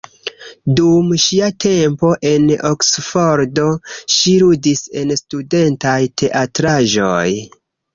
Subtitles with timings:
[0.77, 3.69] Dum ŝia tempo en Oksfordo,
[4.17, 7.27] ŝi ludis en studentaj teatraĵoj.